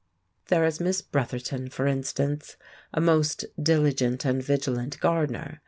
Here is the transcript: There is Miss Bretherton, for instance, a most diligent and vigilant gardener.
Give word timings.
There 0.47 0.65
is 0.65 0.79
Miss 0.79 1.03
Bretherton, 1.03 1.69
for 1.69 1.85
instance, 1.85 2.57
a 2.91 2.99
most 2.99 3.45
diligent 3.61 4.25
and 4.25 4.41
vigilant 4.41 4.99
gardener. 4.99 5.59